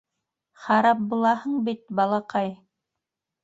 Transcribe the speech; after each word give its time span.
Харап 0.67 1.03
булаһың 1.11 1.61
бит, 1.69 1.87
балаҡай!.. 2.03 2.53